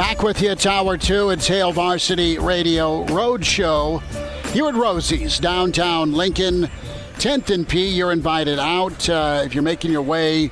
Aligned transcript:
Back 0.00 0.22
with 0.22 0.40
you, 0.40 0.54
Tower 0.54 0.96
2. 0.96 1.28
It's 1.28 1.46
Hail 1.46 1.72
Varsity 1.72 2.38
Radio 2.38 3.04
Road 3.04 3.44
Show 3.44 3.98
here 4.50 4.66
at 4.66 4.74
Rosie's, 4.74 5.38
downtown 5.38 6.14
Lincoln. 6.14 6.70
10th 7.18 7.50
and 7.50 7.68
P, 7.68 7.86
you're 7.86 8.10
invited 8.10 8.58
out. 8.58 9.06
Uh, 9.10 9.42
if 9.44 9.54
you're 9.54 9.62
making 9.62 9.92
your 9.92 10.00
way 10.00 10.50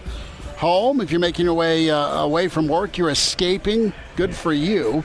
home, 0.58 1.00
if 1.00 1.10
you're 1.10 1.18
making 1.18 1.46
your 1.46 1.54
way 1.54 1.88
uh, 1.88 1.96
away 1.96 2.48
from 2.48 2.68
work, 2.68 2.98
you're 2.98 3.08
escaping, 3.08 3.94
good 4.16 4.36
for 4.36 4.52
you. 4.52 5.02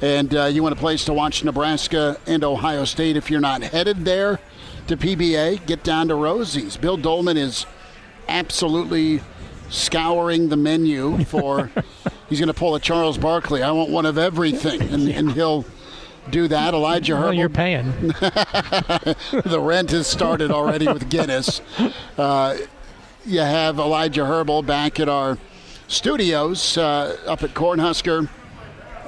And 0.00 0.34
uh, 0.34 0.46
you 0.46 0.62
want 0.62 0.72
a 0.72 0.78
place 0.78 1.04
to 1.04 1.12
watch 1.12 1.44
Nebraska 1.44 2.18
and 2.26 2.42
Ohio 2.42 2.86
State. 2.86 3.18
If 3.18 3.30
you're 3.30 3.42
not 3.42 3.62
headed 3.62 4.06
there 4.06 4.40
to 4.86 4.96
PBA, 4.96 5.66
get 5.66 5.84
down 5.84 6.08
to 6.08 6.14
Rosie's. 6.14 6.78
Bill 6.78 6.96
Dolman 6.96 7.36
is 7.36 7.66
absolutely 8.28 9.20
scouring 9.74 10.48
the 10.48 10.56
menu 10.56 11.24
for. 11.24 11.70
he's 12.28 12.38
going 12.38 12.48
to 12.48 12.54
pull 12.54 12.74
a 12.74 12.80
Charles 12.80 13.18
Barkley. 13.18 13.62
I 13.62 13.70
want 13.72 13.90
one 13.90 14.06
of 14.06 14.16
everything, 14.18 14.80
and, 14.82 15.08
and 15.08 15.32
he'll 15.32 15.64
do 16.30 16.48
that. 16.48 16.74
Elijah 16.74 17.14
Well, 17.14 17.22
Herbal. 17.24 17.34
you're 17.34 17.48
paying. 17.48 17.90
the 18.08 19.58
rent 19.60 19.90
has 19.90 20.06
started 20.06 20.50
already 20.50 20.86
with 20.86 21.08
Guinness. 21.10 21.60
Uh, 22.16 22.56
you 23.26 23.40
have 23.40 23.78
Elijah 23.78 24.24
Herbal 24.24 24.62
back 24.62 25.00
at 25.00 25.08
our 25.08 25.38
studios 25.88 26.78
uh, 26.78 27.16
up 27.26 27.42
at 27.42 27.50
Cornhusker, 27.54 28.28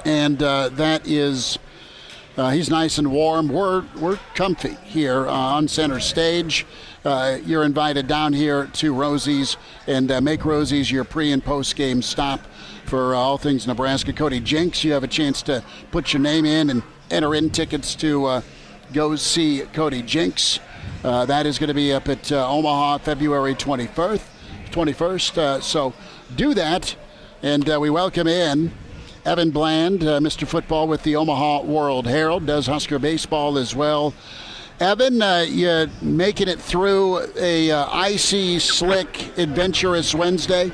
and 0.05 0.41
uh, 0.43 0.69
that 0.69 1.07
is. 1.07 1.57
Uh, 2.35 2.51
he's 2.51 2.69
nice 2.69 2.99
and 2.99 3.11
warm. 3.11 3.47
We're 3.47 3.83
we're 3.99 4.19
comfy 4.35 4.75
here 4.85 5.27
uh, 5.27 5.31
on 5.31 5.67
center 5.67 5.99
stage. 5.99 6.67
Uh, 7.07 7.39
you're 7.45 7.63
invited 7.63 8.05
down 8.05 8.33
here 8.33 8.65
to 8.73 8.93
Rosie's 8.93 9.55
and 9.87 10.11
uh, 10.11 10.19
make 10.19 10.43
Rosie's 10.43 10.91
your 10.91 11.05
pre 11.05 11.31
and 11.31 11.41
post 11.41 11.77
game 11.77 12.01
stop 12.01 12.41
for 12.83 13.15
uh, 13.15 13.17
all 13.17 13.37
things 13.37 13.65
Nebraska. 13.65 14.11
Cody 14.11 14.41
Jinks, 14.41 14.83
you 14.83 14.91
have 14.91 15.05
a 15.05 15.07
chance 15.07 15.41
to 15.43 15.63
put 15.91 16.11
your 16.11 16.21
name 16.21 16.43
in 16.43 16.69
and 16.69 16.83
enter 17.09 17.33
in 17.33 17.49
tickets 17.49 17.95
to 17.95 18.25
uh, 18.25 18.41
go 18.91 19.15
see 19.15 19.61
Cody 19.71 20.01
Jinks. 20.01 20.59
Uh, 21.01 21.25
that 21.25 21.45
is 21.45 21.57
going 21.57 21.69
to 21.69 21.73
be 21.73 21.93
up 21.93 22.09
at 22.09 22.29
uh, 22.29 22.45
Omaha 22.51 22.97
February 22.97 23.55
21st. 23.55 24.21
21st. 24.71 25.37
Uh, 25.37 25.61
so 25.61 25.93
do 26.35 26.53
that, 26.55 26.93
and 27.41 27.69
we 27.79 27.89
welcome 27.89 28.27
in 28.27 28.73
Evan 29.23 29.51
Bland, 29.51 30.01
Mr. 30.01 30.45
Football 30.45 30.89
with 30.89 31.03
the 31.03 31.15
Omaha 31.15 31.61
World 31.61 32.05
Herald, 32.05 32.45
does 32.45 32.67
Husker 32.67 32.99
baseball 32.99 33.57
as 33.57 33.73
well. 33.73 34.13
Evan, 34.79 35.21
uh, 35.23 35.45
you 35.47 35.89
making 36.03 36.47
it 36.47 36.59
through 36.59 37.25
a 37.35 37.71
uh, 37.71 37.87
icy, 37.89 38.59
slick, 38.59 39.35
adventurous 39.37 40.13
Wednesday. 40.13 40.71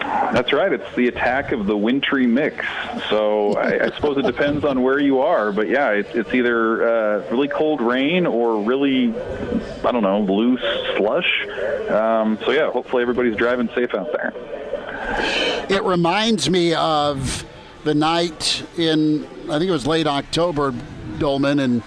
That's 0.00 0.52
right. 0.52 0.72
It's 0.72 0.94
the 0.96 1.08
attack 1.08 1.52
of 1.52 1.66
the 1.66 1.76
wintry 1.76 2.26
mix. 2.26 2.64
So 3.10 3.52
I, 3.54 3.84
I 3.84 3.90
suppose 3.90 4.16
it 4.16 4.24
depends 4.24 4.64
on 4.64 4.82
where 4.82 4.98
you 4.98 5.20
are, 5.20 5.52
but 5.52 5.68
yeah, 5.68 5.90
it's, 5.90 6.14
it's 6.14 6.32
either 6.32 6.88
uh, 6.88 7.30
really 7.30 7.48
cold 7.48 7.82
rain 7.82 8.26
or 8.26 8.62
really, 8.62 9.14
I 9.84 9.92
don't 9.92 10.02
know, 10.02 10.20
loose 10.20 10.62
slush. 10.96 11.46
Um, 11.90 12.38
so 12.44 12.50
yeah, 12.50 12.70
hopefully 12.70 13.02
everybody's 13.02 13.36
driving 13.36 13.68
safe 13.74 13.94
out 13.94 14.10
there. 14.12 14.32
It 15.68 15.82
reminds 15.82 16.48
me 16.48 16.74
of 16.74 17.44
the 17.84 17.94
night 17.94 18.64
in, 18.78 19.24
I 19.50 19.58
think 19.58 19.68
it 19.68 19.70
was 19.70 19.86
late 19.86 20.06
October, 20.06 20.74
Dolman, 21.18 21.60
and 21.60 21.82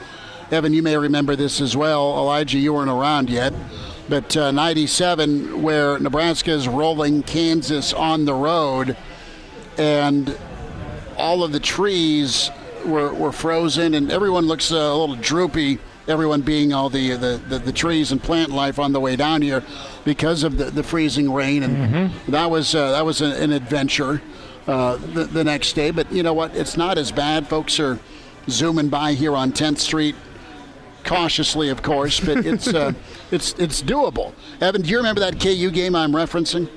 Evan, 0.52 0.74
you 0.74 0.82
may 0.82 0.98
remember 0.98 1.36
this 1.36 1.62
as 1.62 1.78
well. 1.78 2.18
Elijah, 2.18 2.58
you 2.58 2.74
weren't 2.74 2.90
around 2.90 3.30
yet. 3.30 3.54
But 4.08 4.36
uh, 4.36 4.50
97, 4.52 5.62
where 5.62 6.00
Nebraska 6.00 6.50
is 6.52 6.68
rolling 6.68 7.22
Kansas 7.22 7.94
on 7.94 8.26
the 8.26 8.34
road, 8.34 8.98
and 9.78 10.36
all 11.18 11.44
of 11.44 11.52
the 11.52 11.60
trees 11.60 12.50
were, 12.84 13.14
were 13.14 13.32
frozen, 13.32 13.94
and 13.94 14.12
everyone 14.12 14.48
looks 14.48 14.72
uh, 14.72 14.78
a 14.78 14.96
little 14.98 15.16
droopy. 15.16 15.78
Everyone 16.08 16.42
being 16.42 16.74
all 16.74 16.90
the, 16.90 17.12
the, 17.12 17.40
the, 17.48 17.60
the 17.60 17.72
trees 17.72 18.12
and 18.12 18.22
plant 18.24 18.50
life 18.50 18.80
on 18.80 18.92
the 18.94 19.00
way 19.00 19.16
down 19.16 19.44
here 19.44 19.64
because 20.06 20.42
of 20.42 20.58
the, 20.58 20.66
the 20.66 20.82
freezing 20.82 21.32
rain, 21.32 21.62
and 21.62 22.12
that 22.28 22.50
was 22.50 22.74
uh, 22.74 22.94
that 22.94 23.06
was 23.06 23.22
an, 23.22 23.34
an 23.34 23.52
adventure 23.52 24.20
uh, 24.66 24.96
the, 24.96 25.26
the 25.26 25.44
next 25.44 25.74
day. 25.74 25.92
But 25.92 26.12
you 26.12 26.24
know 26.24 26.34
what? 26.34 26.56
It's 26.56 26.76
not 26.76 26.98
as 26.98 27.12
bad. 27.12 27.48
Folks 27.48 27.80
are 27.80 28.00
zooming 28.50 28.90
by 28.90 29.14
here 29.14 29.36
on 29.36 29.52
10th 29.52 29.78
Street 29.78 30.16
cautiously, 31.10 31.70
of 31.70 31.82
course, 31.82 32.20
but 32.20 32.46
it's 32.46 32.68
uh, 32.68 32.94
it's 33.32 33.54
it's 33.54 33.82
doable. 33.82 34.32
Evan, 34.62 34.84
do 34.84 34.90
you 34.90 34.98
remember 34.98 35.22
that 35.22 35.40
KU 35.40 35.72
game 35.72 35.96
I'm 35.96 36.12
referencing? 36.12 36.70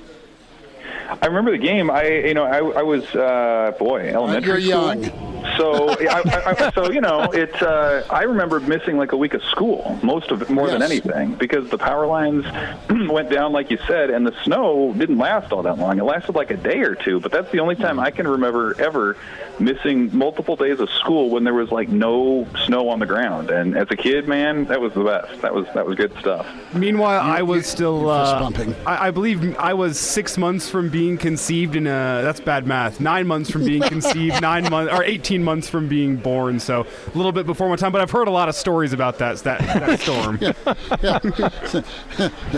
I 1.21 1.27
remember 1.27 1.51
the 1.51 1.59
game. 1.59 1.91
I, 1.91 2.07
you 2.09 2.35
know, 2.35 2.45
I, 2.45 2.81
I 2.81 2.83
was, 2.83 3.05
uh, 3.15 3.75
boy, 3.79 4.09
elementary 4.09 4.63
you're 4.63 4.95
school. 4.97 5.32
Young. 5.43 5.57
So, 5.57 5.91
I, 5.91 6.23
I, 6.25 6.67
I, 6.67 6.71
so 6.73 6.91
you 6.91 7.01
know, 7.01 7.31
it's. 7.33 7.61
Uh, 7.61 8.07
I 8.11 8.23
remember 8.23 8.61
missing 8.61 8.97
like 8.97 9.13
a 9.13 9.17
week 9.17 9.35
of 9.35 9.43
school, 9.45 9.99
most 10.03 10.31
of 10.31 10.43
it, 10.43 10.51
more 10.51 10.69
than 10.69 10.83
anything, 10.83 11.35
because 11.35 11.69
the 11.71 11.79
power 11.79 12.07
lines 12.07 12.45
went 13.11 13.31
down, 13.31 13.53
like 13.53 13.71
you 13.71 13.79
said, 13.87 14.11
and 14.11 14.27
the 14.27 14.35
snow 14.45 14.93
didn't 14.97 15.19
last 15.19 15.53
all 15.53 15.63
that 15.63 15.79
long. 15.79 15.99
It 15.99 16.05
lasted 16.05 16.35
like 16.35 16.51
a 16.51 16.57
day 16.57 16.81
or 16.81 16.95
two, 16.95 17.21
but 17.21 17.33
that's 17.33 17.51
the 17.53 17.61
only 17.61 17.77
time 17.77 17.99
I 17.99 18.11
can 18.11 18.27
remember 18.27 18.81
ever 18.81 19.17
missing 19.59 20.17
multiple 20.17 20.57
days 20.57 20.81
of 20.81 20.91
school 20.91 21.31
when 21.31 21.45
there 21.45 21.55
was 21.55 21.71
like 21.71 21.89
no 21.89 22.47
snow 22.67 22.89
on 22.89 22.99
the 22.99 23.07
ground. 23.07 23.51
And 23.51 23.77
as 23.77 23.89
a 23.91 23.97
kid, 23.97 24.29
man, 24.29 24.65
that 24.67 24.81
was 24.81 24.93
the 24.93 25.05
best. 25.05 25.41
That 25.43 25.55
was 25.55 25.67
that 25.75 25.87
was 25.87 25.97
good 25.97 26.13
stuff. 26.19 26.47
Meanwhile, 26.75 27.21
I 27.21 27.43
was 27.43 27.67
still. 27.67 28.03
you're 28.03 28.11
Uh. 28.11 28.75
I, 28.87 29.09
I 29.09 29.11
believe 29.11 29.57
I 29.57 29.75
was 29.75 29.99
six 29.99 30.37
months 30.37 30.69
from 30.69 30.89
being 30.89 31.17
conceived 31.17 31.77
in 31.77 31.87
a. 31.87 32.21
That's 32.23 32.41
bad 32.41 32.67
math. 32.67 33.01
Nine 33.01 33.27
months 33.27 33.51
from 33.51 33.65
being 33.65 33.83
conceived. 33.95 34.41
nine 34.41 34.69
months 34.71 34.93
or 34.93 35.05
eighteen 35.05 35.32
months 35.41 35.69
from 35.69 35.89
being 35.89 36.17
born. 36.17 36.61
So 36.61 36.83
a 36.83 37.17
little 37.17 37.33
bit 37.33 37.47
before 37.47 37.69
my 37.69 37.77
time. 37.77 37.93
But 37.93 38.01
I've 38.01 38.11
heard 38.11 38.29
a 38.29 38.33
lot 38.33 38.49
of 38.49 38.55
stories 38.55 38.93
about 38.93 39.19
that 39.19 39.39
that, 39.39 39.61
that 39.61 40.01
storm. 40.03 40.39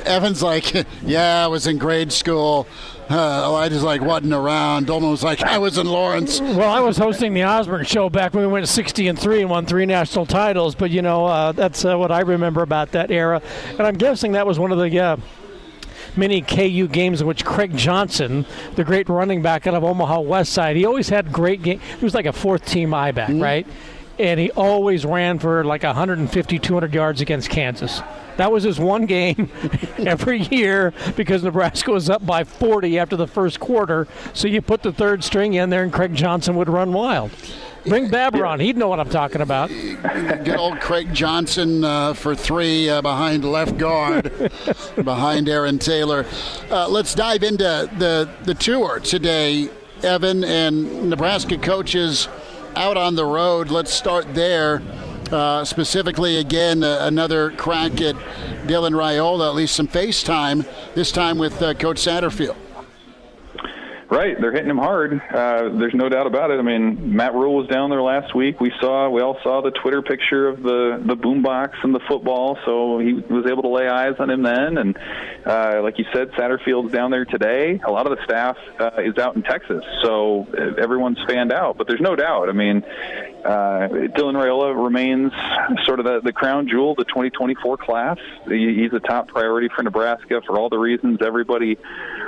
Evan's 0.06 0.42
like, 0.42 0.86
yeah, 1.02 1.44
I 1.44 1.46
was 1.46 1.66
in 1.66 1.78
grade 1.78 2.12
school. 2.12 2.66
Uh, 3.08 3.42
Elijah's 3.44 3.82
like, 3.82 4.00
wasn't 4.00 4.32
around. 4.32 4.86
Dolman 4.86 5.10
was 5.10 5.22
like, 5.22 5.42
I 5.42 5.58
was 5.58 5.76
in 5.76 5.86
Lawrence. 5.86 6.40
Well, 6.40 6.70
I 6.70 6.80
was 6.80 6.96
hosting 6.96 7.34
the 7.34 7.44
Osborne 7.44 7.84
show 7.84 8.08
back 8.08 8.32
when 8.32 8.46
we 8.46 8.52
went 8.52 8.66
60 8.66 9.08
and 9.08 9.18
3 9.18 9.42
and 9.42 9.50
won 9.50 9.66
three 9.66 9.84
national 9.84 10.24
titles, 10.24 10.74
but 10.74 10.90
you 10.90 11.02
know, 11.02 11.26
uh, 11.26 11.52
that's 11.52 11.84
uh, 11.84 11.98
what 11.98 12.10
I 12.10 12.20
remember 12.20 12.62
about 12.62 12.92
that 12.92 13.10
era. 13.10 13.42
And 13.70 13.82
I'm 13.82 13.96
guessing 13.96 14.32
that 14.32 14.46
was 14.46 14.58
one 14.58 14.72
of 14.72 14.78
the 14.78 14.98
uh, 14.98 15.16
many 16.16 16.40
KU 16.40 16.88
games 16.88 17.20
in 17.20 17.26
which 17.26 17.44
Craig 17.44 17.76
Johnson, 17.76 18.46
the 18.76 18.84
great 18.84 19.08
running 19.08 19.42
back 19.42 19.66
out 19.66 19.74
of 19.74 19.84
Omaha 19.84 20.20
West 20.20 20.52
Side, 20.52 20.76
he 20.76 20.84
always 20.84 21.08
had 21.08 21.32
great 21.32 21.62
game. 21.62 21.80
He 21.98 22.04
was 22.04 22.14
like 22.14 22.26
a 22.26 22.32
fourth 22.32 22.64
team 22.64 22.94
I 22.94 23.12
back, 23.12 23.30
mm-hmm. 23.30 23.42
right? 23.42 23.66
And 24.18 24.38
he 24.38 24.50
always 24.52 25.04
ran 25.04 25.38
for 25.38 25.64
like 25.64 25.82
150, 25.82 26.58
200 26.58 26.94
yards 26.94 27.20
against 27.20 27.50
Kansas. 27.50 28.00
That 28.36 28.50
was 28.50 28.64
his 28.64 28.78
one 28.78 29.06
game 29.06 29.50
every 29.98 30.40
year 30.42 30.92
because 31.16 31.42
Nebraska 31.42 31.92
was 31.92 32.10
up 32.10 32.24
by 32.24 32.44
40 32.44 32.98
after 32.98 33.16
the 33.16 33.26
first 33.26 33.60
quarter. 33.60 34.08
So 34.32 34.48
you 34.48 34.60
put 34.60 34.82
the 34.82 34.92
third 34.92 35.22
string 35.22 35.54
in 35.54 35.70
there, 35.70 35.82
and 35.82 35.92
Craig 35.92 36.14
Johnson 36.14 36.56
would 36.56 36.68
run 36.68 36.92
wild. 36.92 37.30
Bring 37.86 38.08
Babber 38.08 38.48
on; 38.48 38.60
he'd 38.60 38.78
know 38.78 38.88
what 38.88 38.98
I'm 38.98 39.10
talking 39.10 39.42
about. 39.42 39.68
Good 39.68 40.56
old 40.56 40.80
Craig 40.80 41.12
Johnson 41.12 41.84
uh, 41.84 42.14
for 42.14 42.34
three 42.34 42.88
uh, 42.88 43.02
behind 43.02 43.44
left 43.44 43.76
guard, 43.76 44.32
behind 45.04 45.50
Aaron 45.50 45.78
Taylor. 45.78 46.24
Uh, 46.70 46.88
let's 46.88 47.14
dive 47.14 47.42
into 47.42 47.62
the, 47.98 48.30
the 48.44 48.54
tour 48.54 49.00
today, 49.00 49.68
Evan, 50.02 50.44
and 50.44 51.10
Nebraska 51.10 51.58
coaches 51.58 52.26
out 52.76 52.96
on 52.96 53.14
the 53.14 53.24
road. 53.24 53.70
Let's 53.70 53.92
start 53.92 54.34
there. 54.34 54.82
Uh, 55.30 55.64
specifically, 55.64 56.36
again, 56.36 56.84
uh, 56.84 56.98
another 57.00 57.50
crack 57.52 58.00
at 58.00 58.14
Dylan 58.66 58.92
Raiola, 58.92 59.48
at 59.48 59.54
least 59.54 59.74
some 59.74 59.88
FaceTime, 59.88 60.66
this 60.94 61.10
time 61.10 61.38
with 61.38 61.60
uh, 61.62 61.74
Coach 61.74 61.96
Satterfield. 61.96 62.56
Right, 64.14 64.40
they're 64.40 64.52
hitting 64.52 64.70
him 64.70 64.78
hard. 64.78 65.12
Uh, 65.12 65.70
there's 65.76 65.92
no 65.92 66.08
doubt 66.08 66.28
about 66.28 66.52
it. 66.52 66.60
I 66.60 66.62
mean, 66.62 67.16
Matt 67.16 67.34
Rhule 67.34 67.56
was 67.56 67.66
down 67.66 67.90
there 67.90 68.00
last 68.00 68.32
week. 68.32 68.60
We 68.60 68.70
saw, 68.80 69.10
we 69.10 69.20
all 69.20 69.36
saw 69.42 69.60
the 69.60 69.72
Twitter 69.72 70.02
picture 70.02 70.46
of 70.46 70.62
the 70.62 71.02
the 71.04 71.16
boombox 71.16 71.70
and 71.82 71.92
the 71.92 71.98
football. 72.06 72.56
So 72.64 73.00
he 73.00 73.14
was 73.14 73.46
able 73.50 73.62
to 73.62 73.70
lay 73.70 73.88
eyes 73.88 74.14
on 74.20 74.30
him 74.30 74.42
then. 74.44 74.78
And 74.78 74.96
uh, 75.44 75.80
like 75.82 75.98
you 75.98 76.04
said, 76.12 76.30
Satterfield's 76.30 76.92
down 76.92 77.10
there 77.10 77.24
today. 77.24 77.80
A 77.84 77.90
lot 77.90 78.06
of 78.06 78.16
the 78.16 78.24
staff 78.24 78.56
uh, 78.78 79.02
is 79.02 79.18
out 79.18 79.34
in 79.34 79.42
Texas, 79.42 79.82
so 80.04 80.46
everyone's 80.80 81.18
fanned 81.26 81.52
out. 81.52 81.76
But 81.76 81.88
there's 81.88 82.00
no 82.00 82.14
doubt. 82.14 82.48
I 82.48 82.52
mean, 82.52 82.84
uh, 83.44 83.88
Dylan 84.14 84.36
Raiola 84.36 84.80
remains 84.80 85.32
sort 85.84 85.98
of 85.98 86.06
the, 86.06 86.20
the 86.20 86.32
crown 86.32 86.68
jewel, 86.68 86.94
the 86.94 87.04
2024 87.04 87.78
class. 87.78 88.18
He's 88.46 88.92
a 88.92 89.00
top 89.00 89.26
priority 89.26 89.70
for 89.74 89.82
Nebraska 89.82 90.40
for 90.46 90.56
all 90.56 90.68
the 90.68 90.78
reasons 90.78 91.18
everybody 91.20 91.78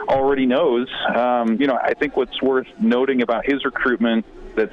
already 0.08 0.46
knows. 0.46 0.88
Um, 1.14 1.60
you 1.60 1.66
know, 1.66 1.78
I 1.80 1.94
think 1.94 2.16
what's 2.16 2.40
worth 2.42 2.66
noting 2.78 3.22
about 3.22 3.44
his 3.46 3.64
recruitment 3.64 4.24
that's 4.56 4.72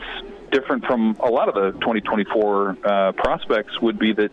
different 0.52 0.86
from 0.86 1.18
a 1.20 1.30
lot 1.30 1.50
of 1.50 1.56
the 1.56 1.72
2024 1.80 2.78
uh, 2.84 3.12
prospects 3.14 3.80
would 3.82 3.98
be 3.98 4.14
that 4.14 4.30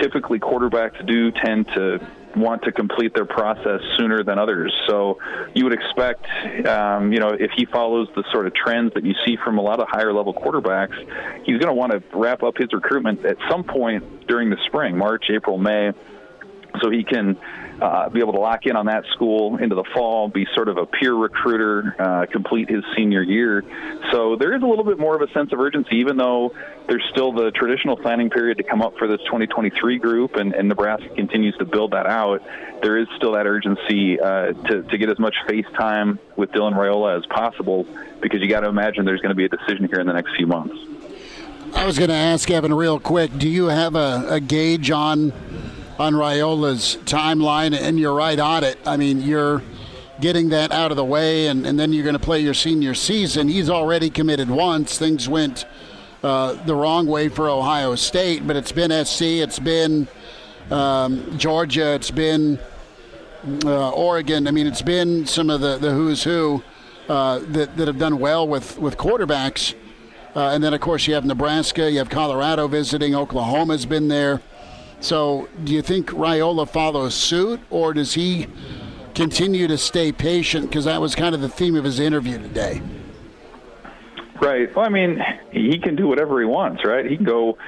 typically 0.00 0.38
quarterbacks 0.38 1.04
do 1.06 1.32
tend 1.32 1.66
to 1.68 1.98
want 2.36 2.62
to 2.62 2.72
complete 2.72 3.14
their 3.14 3.24
process 3.24 3.80
sooner 3.98 4.22
than 4.22 4.38
others. 4.38 4.72
So 4.88 5.18
you 5.54 5.64
would 5.64 5.74
expect, 5.74 6.26
um, 6.66 7.12
you 7.12 7.20
know, 7.20 7.28
if 7.28 7.50
he 7.56 7.66
follows 7.66 8.08
the 8.14 8.24
sort 8.32 8.46
of 8.46 8.54
trends 8.54 8.92
that 8.94 9.04
you 9.04 9.14
see 9.26 9.36
from 9.44 9.58
a 9.58 9.62
lot 9.62 9.80
of 9.80 9.88
higher 9.88 10.12
level 10.12 10.32
quarterbacks, 10.32 10.96
he's 11.44 11.58
going 11.58 11.68
to 11.68 11.74
want 11.74 11.92
to 11.92 12.02
wrap 12.16 12.42
up 12.42 12.56
his 12.56 12.72
recruitment 12.72 13.24
at 13.24 13.36
some 13.50 13.64
point 13.64 14.26
during 14.26 14.50
the 14.50 14.56
spring, 14.66 14.96
March, 14.96 15.24
April, 15.30 15.58
May, 15.58 15.92
so 16.80 16.90
he 16.90 17.04
can 17.04 17.36
uh, 17.82 18.08
be 18.08 18.20
able 18.20 18.32
to 18.32 18.38
lock 18.38 18.64
in 18.64 18.76
on 18.76 18.86
that 18.86 19.04
school 19.12 19.56
into 19.56 19.74
the 19.74 19.84
fall, 19.92 20.28
be 20.28 20.46
sort 20.54 20.68
of 20.68 20.76
a 20.76 20.86
peer 20.86 21.14
recruiter, 21.14 21.96
uh, 21.98 22.26
complete 22.30 22.70
his 22.70 22.84
senior 22.96 23.22
year. 23.22 23.64
So 24.12 24.36
there 24.36 24.54
is 24.54 24.62
a 24.62 24.66
little 24.66 24.84
bit 24.84 25.00
more 25.00 25.16
of 25.16 25.28
a 25.28 25.32
sense 25.32 25.52
of 25.52 25.58
urgency, 25.58 25.96
even 25.96 26.16
though 26.16 26.54
there's 26.88 27.04
still 27.10 27.32
the 27.32 27.50
traditional 27.50 27.96
planning 27.96 28.30
period 28.30 28.58
to 28.58 28.62
come 28.62 28.82
up 28.82 28.96
for 28.98 29.08
this 29.08 29.18
2023 29.26 29.98
group, 29.98 30.36
and, 30.36 30.54
and 30.54 30.68
Nebraska 30.68 31.08
continues 31.08 31.56
to 31.56 31.64
build 31.64 31.90
that 31.90 32.06
out. 32.06 32.42
There 32.82 32.98
is 32.98 33.08
still 33.16 33.32
that 33.32 33.46
urgency 33.46 34.20
uh, 34.20 34.52
to, 34.52 34.82
to 34.82 34.98
get 34.98 35.10
as 35.10 35.18
much 35.18 35.34
face 35.48 35.66
time 35.76 36.20
with 36.36 36.52
Dylan 36.52 36.74
Raiola 36.74 37.18
as 37.18 37.26
possible, 37.26 37.84
because 38.20 38.40
you 38.40 38.48
got 38.48 38.60
to 38.60 38.68
imagine 38.68 39.04
there's 39.04 39.20
going 39.20 39.30
to 39.30 39.36
be 39.36 39.46
a 39.46 39.48
decision 39.48 39.88
here 39.88 39.98
in 39.98 40.06
the 40.06 40.12
next 40.12 40.36
few 40.36 40.46
months. 40.46 40.74
I 41.74 41.84
was 41.84 41.98
going 41.98 42.10
to 42.10 42.14
ask 42.14 42.48
Evan 42.48 42.74
real 42.74 43.00
quick. 43.00 43.36
Do 43.36 43.48
you 43.48 43.66
have 43.66 43.96
a, 43.96 44.26
a 44.28 44.40
gauge 44.40 44.90
on 44.90 45.32
on 46.02 46.14
Raiola's 46.14 46.98
timeline, 47.04 47.78
and 47.78 47.96
you're 47.96 48.12
right 48.12 48.38
on 48.38 48.64
it. 48.64 48.76
I 48.84 48.96
mean, 48.96 49.22
you're 49.22 49.62
getting 50.20 50.48
that 50.48 50.72
out 50.72 50.90
of 50.90 50.96
the 50.96 51.04
way, 51.04 51.46
and, 51.46 51.64
and 51.64 51.78
then 51.78 51.92
you're 51.92 52.02
going 52.02 52.18
to 52.18 52.18
play 52.18 52.40
your 52.40 52.54
senior 52.54 52.92
season. 52.92 53.46
He's 53.46 53.70
already 53.70 54.10
committed 54.10 54.50
once. 54.50 54.98
Things 54.98 55.28
went 55.28 55.64
uh, 56.24 56.54
the 56.64 56.74
wrong 56.74 57.06
way 57.06 57.28
for 57.28 57.48
Ohio 57.48 57.94
State, 57.94 58.44
but 58.44 58.56
it's 58.56 58.72
been 58.72 58.90
SC, 59.04 59.22
it's 59.22 59.60
been 59.60 60.08
um, 60.72 61.38
Georgia, 61.38 61.94
it's 61.94 62.10
been 62.10 62.58
uh, 63.64 63.90
Oregon. 63.90 64.48
I 64.48 64.50
mean, 64.50 64.66
it's 64.66 64.82
been 64.82 65.24
some 65.24 65.50
of 65.50 65.60
the, 65.60 65.78
the 65.78 65.92
who's 65.92 66.24
who 66.24 66.64
uh, 67.08 67.38
that, 67.50 67.76
that 67.76 67.86
have 67.86 67.98
done 67.98 68.18
well 68.18 68.48
with, 68.48 68.76
with 68.76 68.96
quarterbacks. 68.96 69.74
Uh, 70.34 70.48
and 70.48 70.64
then, 70.64 70.74
of 70.74 70.80
course, 70.80 71.06
you 71.06 71.14
have 71.14 71.24
Nebraska, 71.24 71.88
you 71.92 71.98
have 71.98 72.10
Colorado 72.10 72.66
visiting, 72.66 73.14
Oklahoma's 73.14 73.86
been 73.86 74.08
there. 74.08 74.40
So, 75.02 75.48
do 75.64 75.72
you 75.72 75.82
think 75.82 76.10
Raiola 76.10 76.68
follows 76.68 77.16
suit, 77.16 77.60
or 77.70 77.92
does 77.92 78.14
he 78.14 78.46
continue 79.16 79.66
to 79.66 79.76
stay 79.76 80.12
patient? 80.12 80.68
Because 80.68 80.84
that 80.84 81.00
was 81.00 81.16
kind 81.16 81.34
of 81.34 81.40
the 81.40 81.48
theme 81.48 81.74
of 81.74 81.82
his 81.82 81.98
interview 81.98 82.38
today. 82.38 82.80
Right. 84.40 84.74
Well, 84.74 84.86
I 84.86 84.88
mean, 84.88 85.20
he 85.50 85.78
can 85.80 85.96
do 85.96 86.06
whatever 86.06 86.38
he 86.40 86.46
wants, 86.46 86.84
right? 86.84 87.04
He 87.04 87.16
can 87.16 87.24
go 87.26 87.58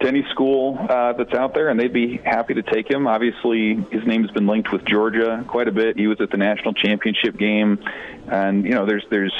to 0.00 0.08
any 0.08 0.24
school 0.30 0.78
uh, 0.88 1.12
that's 1.12 1.32
out 1.34 1.54
there, 1.54 1.68
and 1.68 1.78
they'd 1.78 1.92
be 1.92 2.18
happy 2.24 2.54
to 2.54 2.62
take 2.62 2.90
him. 2.90 3.06
Obviously, 3.06 3.74
his 3.90 4.04
name's 4.06 4.30
been 4.32 4.46
linked 4.46 4.72
with 4.72 4.84
Georgia 4.84 5.44
quite 5.48 5.68
a 5.68 5.72
bit. 5.72 5.96
He 5.96 6.06
was 6.06 6.20
at 6.20 6.30
the 6.30 6.36
national 6.36 6.74
championship 6.74 7.36
game, 7.36 7.78
and 8.30 8.64
you 8.64 8.72
know, 8.72 8.86
there's 8.86 9.04
there's 9.10 9.34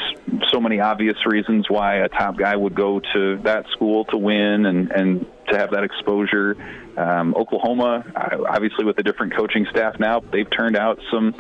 so 0.52 0.60
many 0.60 0.80
obvious 0.80 1.16
reasons 1.26 1.66
why 1.68 1.96
a 1.96 2.08
top 2.08 2.36
guy 2.36 2.54
would 2.54 2.74
go 2.74 3.00
to 3.00 3.36
that 3.44 3.66
school 3.72 4.04
to 4.06 4.16
win 4.16 4.66
and 4.66 4.90
and 4.92 5.26
to 5.48 5.58
have 5.58 5.70
that 5.72 5.84
exposure. 5.84 6.56
Um, 6.96 7.34
Oklahoma, 7.34 8.04
uh, 8.14 8.44
obviously 8.48 8.84
with 8.84 8.98
a 8.98 9.02
different 9.02 9.34
coaching 9.34 9.66
staff 9.70 9.98
now, 9.98 10.20
they've 10.20 10.50
turned 10.50 10.76
out 10.76 10.98
some 11.10 11.34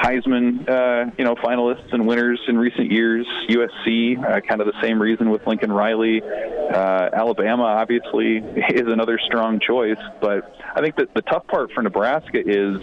Heisman, 0.00 0.68
uh, 0.68 1.10
you 1.18 1.24
know, 1.24 1.34
finalists 1.36 1.92
and 1.92 2.06
winners 2.06 2.40
in 2.48 2.58
recent 2.58 2.90
years. 2.90 3.26
USC, 3.48 4.18
uh, 4.18 4.40
kind 4.40 4.60
of 4.60 4.66
the 4.66 4.80
same 4.82 5.00
reason 5.00 5.30
with 5.30 5.46
Lincoln 5.46 5.72
Riley. 5.72 6.22
Uh, 6.22 7.08
Alabama, 7.12 7.64
obviously, 7.64 8.36
is 8.70 8.86
another 8.86 9.18
strong 9.26 9.60
choice. 9.60 9.98
But 10.20 10.54
I 10.74 10.80
think 10.80 10.96
that 10.96 11.14
the 11.14 11.22
tough 11.22 11.46
part 11.46 11.72
for 11.72 11.82
Nebraska 11.82 12.38
is 12.38 12.80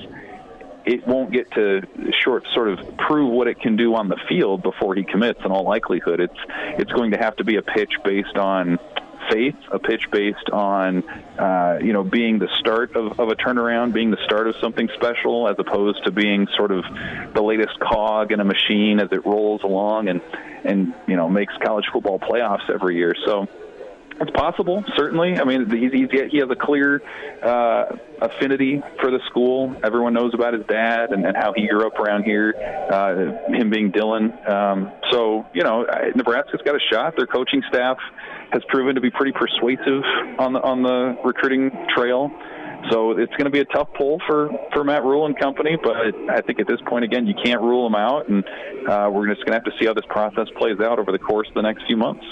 it 0.86 1.08
won't 1.08 1.32
get 1.32 1.50
to 1.52 1.82
short 2.24 2.46
sort 2.54 2.68
of 2.70 2.98
prove 2.98 3.32
what 3.32 3.48
it 3.48 3.60
can 3.60 3.76
do 3.76 3.96
on 3.96 4.10
the 4.10 4.20
field 4.28 4.64
before 4.64 4.96
he 4.96 5.04
commits. 5.04 5.40
In 5.46 5.52
all 5.52 5.64
likelihood, 5.64 6.20
it's 6.20 6.40
it's 6.78 6.92
going 6.92 7.12
to 7.12 7.18
have 7.18 7.36
to 7.38 7.44
be 7.44 7.56
a 7.56 7.62
pitch 7.62 7.92
based 8.04 8.38
on 8.38 8.78
faith, 9.34 9.56
a 9.72 9.80
pitch 9.80 10.10
based 10.12 10.50
on 10.52 11.04
uh, 11.40 11.80
you 11.82 11.94
know 11.94 12.04
being 12.04 12.40
the 12.40 12.50
start 12.60 12.96
of, 12.96 13.20
of 13.20 13.30
a 13.30 13.36
turnaround, 13.36 13.94
being 13.94 14.12
the 14.12 14.24
start 14.26 14.48
of 14.48 14.56
something 14.62 14.90
special, 14.96 15.48
as 15.48 15.56
opposed 15.58 16.04
to 16.06 16.12
being 16.12 16.48
sort 16.56 16.72
of 16.72 16.84
the 17.34 17.42
latest 17.42 17.80
cog 17.80 18.32
in 18.32 18.40
a 18.40 18.46
machine 18.46 19.00
as 19.00 19.10
it 19.12 19.26
rolls 19.26 19.64
along 19.64 20.08
and 20.08 20.22
and 20.64 20.94
you 21.08 21.16
know 21.16 21.28
makes 21.28 21.54
college 21.58 21.86
football 21.92 22.20
playoffs 22.20 22.70
every 22.70 22.98
year. 22.98 23.16
So. 23.26 23.48
It's 24.22 24.32
possible, 24.32 24.84
certainly. 24.96 25.38
I 25.40 25.44
mean, 25.44 25.70
he's, 25.70 25.92
he's, 25.92 26.10
he 26.32 26.38
has 26.38 26.50
a 26.50 26.56
clear 26.56 27.02
uh, 27.42 27.86
affinity 28.22 28.82
for 29.02 29.12
the 29.12 29.20
school. 29.28 29.76
Everyone 29.84 30.14
knows 30.14 30.34
about 30.34 30.54
his 30.54 30.66
dad 30.68 31.12
and, 31.12 31.26
and 31.26 31.36
how 31.36 31.54
he 31.56 31.68
grew 31.68 31.86
up 31.86 32.00
around 32.00 32.24
here, 32.24 32.54
uh, 32.92 33.52
him 33.52 33.70
being 33.70 33.92
Dylan. 33.92 34.50
Um, 34.50 34.92
so, 35.12 35.46
you 35.54 35.64
know, 35.64 35.86
Nebraska's 36.16 36.62
got 36.64 36.76
a 36.76 36.80
shot. 36.92 37.16
Their 37.18 37.28
coaching 37.28 37.64
staff 37.70 37.98
has 38.52 38.62
proven 38.70 38.96
to 38.96 39.02
be 39.02 39.10
pretty 39.10 39.32
persuasive 39.32 40.04
on 40.38 40.54
the 40.54 40.62
on 40.62 40.84
the 40.84 41.18
recruiting 41.26 41.72
trail. 41.96 42.32
So 42.92 43.12
it's 43.12 43.32
going 43.32 43.46
to 43.46 43.50
be 43.50 43.60
a 43.60 43.66
tough 43.66 43.88
pull 43.98 44.20
for, 44.28 44.50
for 44.74 44.84
Matt 44.84 45.04
Rhule 45.04 45.26
and 45.26 45.40
company, 45.40 45.78
but 45.82 45.96
I 46.30 46.42
think 46.42 46.60
at 46.60 46.68
this 46.68 46.82
point, 46.86 47.06
again, 47.06 47.26
you 47.26 47.34
can't 47.42 47.62
rule 47.62 47.90
them 47.90 47.96
out, 47.96 48.28
and 48.28 48.44
uh, 48.90 49.10
we're 49.10 49.28
just 49.28 49.46
going 49.46 49.54
to 49.54 49.64
have 49.64 49.64
to 49.64 49.72
see 49.80 49.86
how 49.86 49.94
this 49.94 50.06
process 50.10 50.48
plays 50.58 50.80
out 50.82 51.00
over 51.00 51.12
the 51.14 51.20
course 51.20 51.48
of 51.48 51.54
the 51.54 51.62
next 51.62 51.86
few 51.88 51.96
months. 51.96 52.26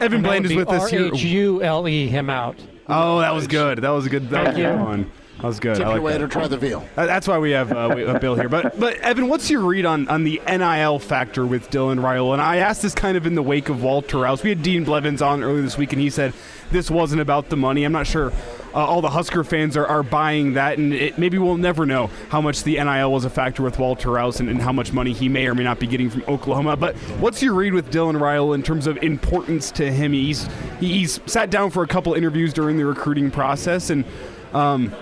Evan 0.00 0.22
Bland 0.22 0.46
is 0.46 0.54
with 0.54 0.68
us 0.68 0.90
here. 0.90 1.06
R-H-U-L-E 1.06 2.08
him 2.08 2.30
out. 2.30 2.56
Oh, 2.88 3.20
that 3.20 3.34
was 3.34 3.46
good. 3.46 3.78
That 3.78 3.90
was 3.90 4.06
a 4.06 4.10
good. 4.10 4.30
That 4.30 4.44
Thank 4.44 4.48
was 4.48 4.58
you. 4.58 4.68
a 4.68 4.72
good 4.72 4.80
one. 4.80 5.12
That 5.38 5.46
was 5.46 5.60
good. 5.60 5.76
Took 5.76 5.86
I 5.86 5.88
like 5.88 5.94
your 5.96 6.02
way 6.02 6.12
that. 6.12 6.18
to 6.18 6.28
try 6.28 6.46
the 6.46 6.56
veal. 6.56 6.86
That's 6.94 7.26
why 7.26 7.38
we 7.38 7.50
have 7.52 7.72
uh, 7.72 7.92
we, 7.94 8.04
uh, 8.04 8.18
Bill 8.18 8.34
here. 8.34 8.48
But 8.48 8.78
but 8.78 8.96
Evan, 8.98 9.28
what's 9.28 9.50
your 9.50 9.62
read 9.62 9.86
on, 9.86 10.08
on 10.08 10.24
the 10.24 10.40
NIL 10.46 10.98
factor 10.98 11.46
with 11.46 11.70
Dylan 11.70 12.00
Raiola? 12.00 12.34
And 12.34 12.42
I 12.42 12.58
asked 12.58 12.82
this 12.82 12.94
kind 12.94 13.16
of 13.16 13.26
in 13.26 13.34
the 13.34 13.42
wake 13.42 13.68
of 13.68 13.82
Walter 13.82 14.18
Rouse. 14.18 14.42
We 14.42 14.50
had 14.50 14.62
Dean 14.62 14.84
Blevins 14.84 15.22
on 15.22 15.42
earlier 15.42 15.62
this 15.62 15.78
week, 15.78 15.92
and 15.92 16.00
he 16.00 16.10
said 16.10 16.32
this 16.70 16.90
wasn't 16.90 17.22
about 17.22 17.48
the 17.48 17.56
money. 17.56 17.84
I'm 17.84 17.92
not 17.92 18.06
sure 18.06 18.32
uh, 18.74 18.78
all 18.78 19.00
the 19.00 19.10
Husker 19.10 19.44
fans 19.44 19.76
are, 19.76 19.86
are 19.86 20.02
buying 20.02 20.54
that, 20.54 20.78
and 20.78 20.92
it, 20.92 21.18
maybe 21.18 21.38
we'll 21.38 21.56
never 21.56 21.86
know 21.86 22.08
how 22.28 22.40
much 22.40 22.62
the 22.62 22.74
NIL 22.82 23.12
was 23.12 23.24
a 23.24 23.30
factor 23.30 23.62
with 23.62 23.78
Walter 23.78 24.10
Rouse 24.10 24.40
and, 24.40 24.48
and 24.48 24.60
how 24.60 24.72
much 24.72 24.92
money 24.92 25.12
he 25.12 25.28
may 25.28 25.46
or 25.46 25.54
may 25.54 25.64
not 25.64 25.78
be 25.78 25.86
getting 25.86 26.10
from 26.10 26.22
Oklahoma. 26.28 26.76
But 26.76 26.96
what's 27.20 27.42
your 27.42 27.54
read 27.54 27.74
with 27.74 27.90
Dylan 27.90 28.18
Raiola 28.18 28.54
in 28.54 28.62
terms 28.62 28.86
of 28.86 28.96
importance 28.98 29.70
to 29.72 29.90
him? 29.92 30.12
He's 30.12 30.48
he's 30.80 31.20
sat 31.26 31.50
down 31.50 31.70
for 31.70 31.82
a 31.82 31.86
couple 31.86 32.14
interviews 32.14 32.52
during 32.52 32.76
the 32.76 32.84
recruiting 32.84 33.30
process, 33.30 33.90
and 33.90 34.04
um, 34.52 34.94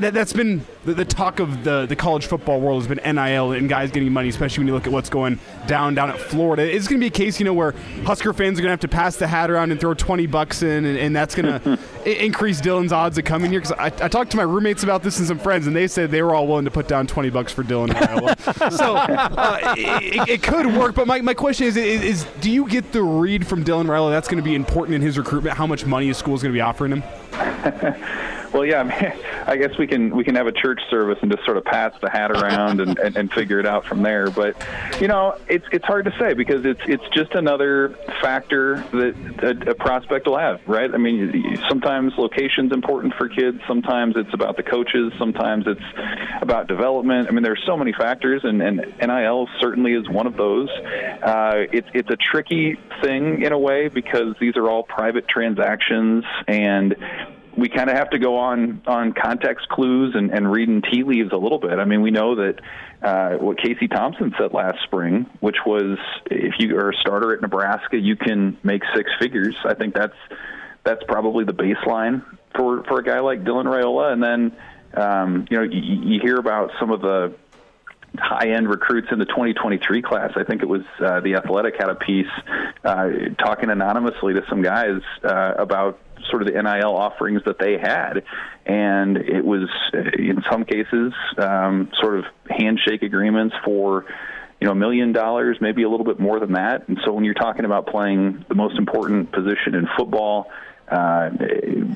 that, 0.00 0.14
that's 0.14 0.32
been 0.32 0.64
the, 0.84 0.94
the 0.94 1.04
talk 1.04 1.40
of 1.40 1.64
the, 1.64 1.86
the 1.86 1.96
college 1.96 2.26
football 2.26 2.60
world 2.60 2.82
has 2.82 2.88
been 2.88 3.14
NIL 3.14 3.52
and 3.52 3.68
guys 3.68 3.90
getting 3.90 4.12
money, 4.12 4.28
especially 4.28 4.62
when 4.62 4.68
you 4.68 4.74
look 4.74 4.86
at 4.86 4.92
what's 4.92 5.10
going 5.10 5.38
down 5.66 5.94
down 5.94 6.10
at 6.10 6.18
Florida. 6.18 6.62
It's 6.62 6.86
going 6.86 7.00
to 7.00 7.04
be 7.04 7.08
a 7.08 7.10
case, 7.10 7.38
you 7.38 7.44
know, 7.44 7.54
where 7.54 7.72
Husker 8.04 8.32
fans 8.32 8.58
are 8.58 8.62
going 8.62 8.68
to 8.68 8.72
have 8.72 8.80
to 8.80 8.88
pass 8.88 9.16
the 9.16 9.26
hat 9.26 9.50
around 9.50 9.70
and 9.70 9.80
throw 9.80 9.94
20 9.94 10.26
bucks 10.26 10.62
in, 10.62 10.84
and, 10.84 10.98
and 10.98 11.16
that's 11.16 11.34
going 11.34 11.60
to 11.60 12.24
increase 12.24 12.60
Dylan's 12.60 12.92
odds 12.92 13.18
of 13.18 13.24
coming 13.24 13.50
here. 13.50 13.60
Because 13.60 13.76
I, 13.78 13.86
I 13.86 14.08
talked 14.08 14.30
to 14.32 14.36
my 14.36 14.42
roommates 14.42 14.82
about 14.82 15.02
this 15.02 15.18
and 15.18 15.26
some 15.26 15.38
friends, 15.38 15.66
and 15.66 15.74
they 15.74 15.88
said 15.88 16.10
they 16.10 16.22
were 16.22 16.34
all 16.34 16.46
willing 16.46 16.64
to 16.64 16.70
put 16.70 16.88
down 16.88 17.06
20 17.06 17.30
bucks 17.30 17.52
for 17.52 17.64
Dylan 17.64 17.94
Iowa. 17.94 18.36
so 18.70 18.96
uh, 18.96 19.74
it, 19.76 20.28
it 20.28 20.42
could 20.42 20.66
work. 20.76 20.94
But 20.94 21.06
my, 21.06 21.20
my 21.20 21.34
question 21.34 21.66
is, 21.66 21.76
is, 21.76 22.02
is, 22.02 22.26
do 22.40 22.50
you 22.50 22.68
get 22.68 22.92
the 22.92 23.02
read 23.02 23.46
from 23.46 23.64
Dylan 23.64 23.86
Raiola 23.86 24.10
that's 24.10 24.28
going 24.28 24.42
to 24.42 24.48
be 24.48 24.54
important 24.54 24.94
in 24.94 25.02
his 25.02 25.18
recruitment? 25.18 25.56
How 25.56 25.66
much 25.66 25.84
money 25.86 26.06
his 26.08 26.16
school 26.16 26.34
is 26.34 26.42
going 26.42 26.52
to 26.52 26.56
be 26.56 26.60
offering 26.60 26.92
him? 26.92 27.02
Well, 28.56 28.64
yeah, 28.64 28.80
I, 28.80 28.84
mean, 28.84 29.24
I 29.46 29.56
guess 29.56 29.76
we 29.78 29.86
can 29.86 30.16
we 30.16 30.24
can 30.24 30.34
have 30.34 30.46
a 30.46 30.52
church 30.52 30.80
service 30.88 31.18
and 31.20 31.30
just 31.30 31.44
sort 31.44 31.58
of 31.58 31.64
pass 31.64 31.92
the 32.00 32.08
hat 32.08 32.30
around 32.30 32.80
and, 32.80 32.98
and, 32.98 33.14
and 33.14 33.30
figure 33.30 33.60
it 33.60 33.66
out 33.66 33.84
from 33.84 34.02
there. 34.02 34.30
But 34.30 34.56
you 34.98 35.08
know, 35.08 35.38
it's 35.46 35.66
it's 35.72 35.84
hard 35.84 36.06
to 36.06 36.14
say 36.18 36.32
because 36.32 36.64
it's 36.64 36.80
it's 36.86 37.04
just 37.14 37.34
another 37.34 37.94
factor 38.22 38.76
that 38.92 39.66
a, 39.66 39.70
a 39.72 39.74
prospect 39.74 40.26
will 40.26 40.38
have, 40.38 40.60
right? 40.66 40.92
I 40.92 40.96
mean, 40.96 41.58
sometimes 41.68 42.14
location's 42.16 42.72
important 42.72 43.12
for 43.14 43.28
kids. 43.28 43.60
Sometimes 43.68 44.14
it's 44.16 44.32
about 44.32 44.56
the 44.56 44.62
coaches. 44.62 45.12
Sometimes 45.18 45.66
it's 45.66 46.40
about 46.40 46.66
development. 46.66 47.28
I 47.28 47.32
mean, 47.32 47.42
there's 47.42 47.62
so 47.66 47.76
many 47.76 47.92
factors, 47.92 48.40
and, 48.42 48.62
and 48.62 48.78
NIL 49.02 49.48
certainly 49.60 49.92
is 49.92 50.08
one 50.08 50.26
of 50.26 50.38
those. 50.38 50.70
Uh, 50.70 51.66
it's 51.72 51.88
it's 51.92 52.08
a 52.08 52.16
tricky 52.16 52.78
thing 53.02 53.42
in 53.42 53.52
a 53.52 53.58
way 53.58 53.88
because 53.88 54.34
these 54.40 54.56
are 54.56 54.70
all 54.70 54.82
private 54.82 55.28
transactions 55.28 56.24
and 56.48 56.96
we 57.56 57.68
kind 57.68 57.88
of 57.88 57.96
have 57.96 58.10
to 58.10 58.18
go 58.18 58.36
on 58.36 58.82
on 58.86 59.12
context 59.12 59.68
clues 59.68 60.14
and, 60.14 60.30
and 60.30 60.50
reading 60.50 60.82
tea 60.82 61.02
leaves 61.02 61.32
a 61.32 61.36
little 61.36 61.58
bit. 61.58 61.78
I 61.78 61.84
mean, 61.84 62.02
we 62.02 62.10
know 62.10 62.34
that 62.36 62.60
uh, 63.02 63.36
what 63.36 63.58
Casey 63.58 63.88
Thompson 63.88 64.34
said 64.38 64.52
last 64.52 64.82
spring, 64.84 65.26
which 65.40 65.56
was 65.64 65.98
if 66.26 66.54
you 66.58 66.76
are 66.78 66.90
a 66.90 66.96
starter 66.96 67.34
at 67.34 67.40
Nebraska, 67.40 67.98
you 67.98 68.16
can 68.16 68.58
make 68.62 68.82
six 68.94 69.10
figures. 69.20 69.56
I 69.64 69.74
think 69.74 69.94
that's 69.94 70.16
that's 70.84 71.02
probably 71.08 71.44
the 71.44 71.54
baseline 71.54 72.22
for 72.54 72.84
for 72.84 73.00
a 73.00 73.04
guy 73.04 73.20
like 73.20 73.42
Dylan 73.42 73.64
Raiola. 73.64 74.12
And 74.12 74.22
then 74.22 74.56
um, 74.94 75.46
you 75.50 75.56
know 75.56 75.62
you, 75.62 75.80
you 75.80 76.20
hear 76.20 76.36
about 76.36 76.72
some 76.78 76.90
of 76.90 77.00
the 77.00 77.34
high 78.18 78.50
end 78.50 78.68
recruits 78.68 79.08
in 79.10 79.18
the 79.18 79.24
2023 79.26 80.02
class. 80.02 80.32
I 80.36 80.44
think 80.44 80.62
it 80.62 80.68
was 80.68 80.82
uh, 81.00 81.20
the 81.20 81.34
Athletic 81.34 81.76
had 81.78 81.88
a 81.88 81.94
piece 81.94 82.26
uh, 82.84 83.08
talking 83.38 83.70
anonymously 83.70 84.34
to 84.34 84.44
some 84.48 84.62
guys 84.62 85.00
uh, 85.24 85.54
about 85.58 85.98
sort 86.30 86.42
of 86.42 86.52
the 86.52 86.60
NIL 86.60 86.96
offerings 86.96 87.42
that 87.44 87.58
they 87.58 87.78
had, 87.78 88.24
and 88.64 89.16
it 89.16 89.44
was 89.44 89.68
uh, 89.94 89.98
in 90.18 90.42
some 90.50 90.64
cases 90.64 91.12
um, 91.38 91.90
sort 92.00 92.18
of 92.18 92.24
handshake 92.48 93.02
agreements 93.02 93.54
for 93.64 94.06
you 94.60 94.66
know 94.66 94.72
a 94.72 94.76
million 94.76 95.12
dollars, 95.12 95.58
maybe 95.60 95.82
a 95.82 95.88
little 95.88 96.06
bit 96.06 96.18
more 96.18 96.40
than 96.40 96.52
that. 96.52 96.88
And 96.88 96.98
so 97.04 97.12
when 97.12 97.24
you're 97.24 97.34
talking 97.34 97.64
about 97.64 97.86
playing 97.86 98.44
the 98.48 98.54
most 98.54 98.78
important 98.78 99.32
position 99.32 99.74
in 99.74 99.88
football. 99.96 100.50
Uh, 100.88 101.30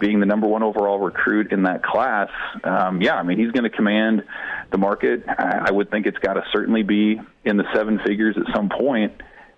being 0.00 0.18
the 0.18 0.26
number 0.26 0.48
one 0.48 0.64
overall 0.64 0.98
recruit 0.98 1.52
in 1.52 1.62
that 1.62 1.80
class, 1.80 2.28
um, 2.64 3.00
yeah, 3.00 3.14
I 3.14 3.22
mean 3.22 3.38
he's 3.38 3.52
going 3.52 3.62
to 3.62 3.70
command 3.70 4.24
the 4.72 4.78
market. 4.78 5.22
I, 5.28 5.66
I 5.66 5.70
would 5.70 5.92
think 5.92 6.06
it's 6.06 6.18
got 6.18 6.32
to 6.34 6.42
certainly 6.52 6.82
be 6.82 7.20
in 7.44 7.56
the 7.56 7.62
seven 7.72 8.00
figures 8.04 8.36
at 8.36 8.52
some 8.52 8.68
point. 8.68 9.12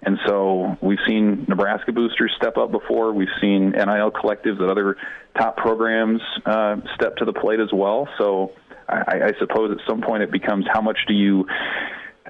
And 0.04 0.18
so 0.26 0.76
we've 0.80 0.98
seen 1.06 1.44
Nebraska 1.48 1.92
boosters 1.92 2.32
step 2.36 2.56
up 2.56 2.72
before. 2.72 3.12
We've 3.12 3.28
seen 3.40 3.70
NIL 3.70 4.10
collectives 4.10 4.60
at 4.60 4.68
other 4.68 4.96
top 5.38 5.56
programs 5.56 6.20
uh, 6.44 6.76
step 6.94 7.16
to 7.16 7.24
the 7.24 7.32
plate 7.32 7.60
as 7.60 7.72
well. 7.72 8.08
So 8.18 8.52
I, 8.88 9.22
I 9.22 9.32
suppose 9.38 9.70
at 9.70 9.86
some 9.86 10.02
point 10.02 10.22
it 10.22 10.32
becomes 10.32 10.66
how 10.72 10.80
much 10.80 10.98
do 11.06 11.14
you 11.14 11.46